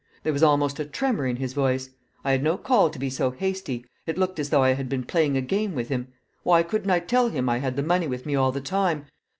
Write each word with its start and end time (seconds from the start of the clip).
There 0.23 0.33
was 0.33 0.41
almost 0.41 0.79
a 0.79 0.85
tremor 0.85 1.27
in 1.27 1.35
his 1.35 1.53
voice. 1.53 1.91
I 2.23 2.31
had 2.31 2.41
no 2.41 2.57
call 2.57 2.89
to 2.89 2.97
be 2.97 3.11
so 3.11 3.29
hasty; 3.29 3.85
it 4.07 4.17
looked 4.17 4.39
as 4.39 4.49
though 4.49 4.63
I 4.63 4.73
had 4.73 4.89
been 4.89 5.03
playing 5.03 5.37
a 5.37 5.41
game 5.41 5.75
with 5.75 5.89
him. 5.89 6.07
Why 6.41 6.63
couldn't 6.63 6.89
I 6.89 6.99
tell 7.01 7.29
him 7.29 7.47
I 7.47 7.59
had 7.59 7.75
the 7.75 7.83
money 7.83 8.07
with 8.07 8.25
me 8.25 8.33
all 8.33 8.51
the 8.51 8.61
time? 8.61 9.05